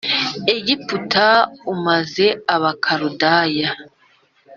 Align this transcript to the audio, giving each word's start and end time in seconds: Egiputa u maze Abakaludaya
Egiputa 0.53 1.27
u 1.71 1.75
maze 1.85 2.25
Abakaludaya 2.55 3.69